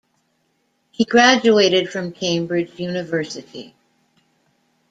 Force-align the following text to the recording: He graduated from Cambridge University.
He 0.89 1.05
graduated 1.05 1.87
from 1.91 2.11
Cambridge 2.11 2.79
University. 2.79 3.75